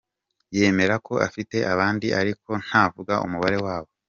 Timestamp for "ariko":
2.21-2.49